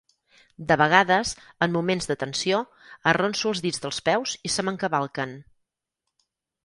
[0.69, 1.33] De vegades,
[1.65, 2.61] en moments de tensió,
[3.13, 5.37] arronso els dits dels peus i se m'encavalquen.